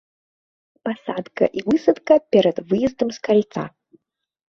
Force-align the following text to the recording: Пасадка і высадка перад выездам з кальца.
Пасадка 0.87 1.45
і 1.59 1.65
высадка 1.69 2.19
перад 2.35 2.57
выездам 2.73 3.09
з 3.19 3.27
кальца. 3.31 3.71